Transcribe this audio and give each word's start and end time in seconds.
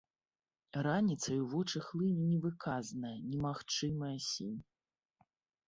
Раніцай 0.87 1.37
у 1.41 1.43
вочы 1.51 1.83
хлыне 1.89 2.25
невыказная, 2.33 3.13
немагчымая 3.29 4.17
сінь. 4.33 4.59